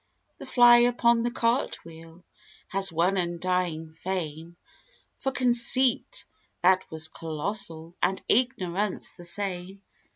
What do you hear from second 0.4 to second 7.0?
Fly upon the Cartwheel Has won undying fame For Conceit that